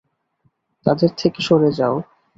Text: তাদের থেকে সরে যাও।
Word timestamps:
তাদের 0.85 1.11
থেকে 1.17 1.39
সরে 1.41 1.69
যাও। 1.71 1.95